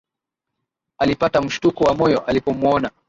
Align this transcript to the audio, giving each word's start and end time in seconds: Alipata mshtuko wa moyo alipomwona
Alipata 0.97 1.41
mshtuko 1.41 1.83
wa 1.83 1.93
moyo 1.95 2.19
alipomwona 2.25 2.91